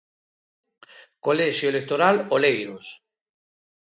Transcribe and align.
Colexio 1.25 1.67
electoral 1.69 2.15
Oleiros. 2.35 2.85